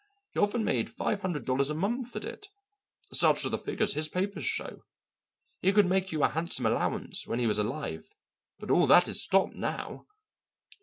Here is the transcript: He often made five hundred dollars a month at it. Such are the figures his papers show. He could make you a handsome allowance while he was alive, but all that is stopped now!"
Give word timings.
He 0.31 0.39
often 0.39 0.63
made 0.63 0.89
five 0.89 1.21
hundred 1.21 1.45
dollars 1.45 1.69
a 1.69 1.75
month 1.75 2.15
at 2.15 2.25
it. 2.25 2.47
Such 3.13 3.45
are 3.45 3.49
the 3.49 3.57
figures 3.59 3.93
his 3.93 4.09
papers 4.09 4.43
show. 4.45 4.83
He 5.61 5.71
could 5.73 5.85
make 5.85 6.11
you 6.11 6.23
a 6.23 6.29
handsome 6.29 6.65
allowance 6.65 7.27
while 7.27 7.37
he 7.37 7.45
was 7.45 7.59
alive, 7.59 8.05
but 8.57 8.71
all 8.71 8.87
that 8.87 9.07
is 9.07 9.21
stopped 9.21 9.53
now!" 9.53 10.07